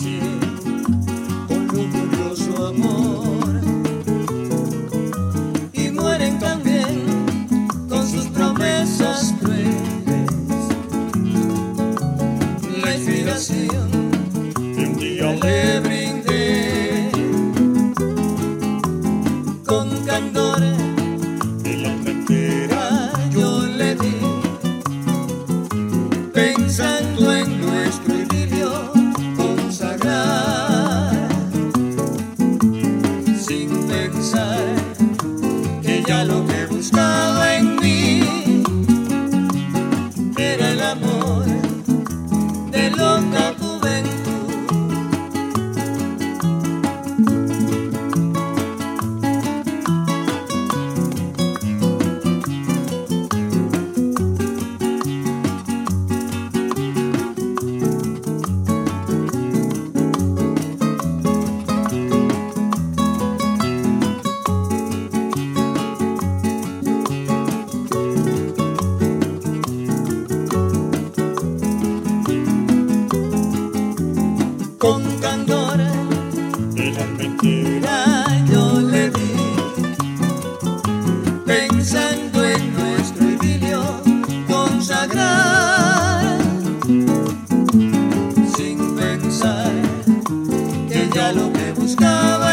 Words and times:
city. 0.00 0.57
con 74.88 75.02
candor. 75.20 75.76
De 76.74 76.92
la 76.92 77.06
mentira 77.18 78.24
yo 78.50 78.80
le 78.80 79.10
di 79.10 79.32
pensando 81.44 82.36
en 82.54 82.62
nuestro 82.78 83.24
idilio 83.34 83.82
consagrar. 84.48 86.38
Sin 88.56 88.78
pensar 88.96 89.72
que 90.90 91.00
ya 91.14 91.32
lo 91.32 91.52
que 91.52 91.72
buscaba 91.72 92.47